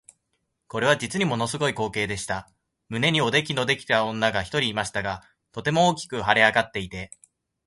[0.67, 2.49] これは実にもの凄い光景でした。
[2.89, 7.11] 胸におできのできた女が一人いましたが、とても大きく脹れ上っていて、